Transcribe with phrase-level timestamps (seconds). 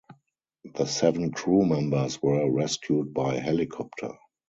[0.73, 4.13] The seven crew members were rescued by helicopter.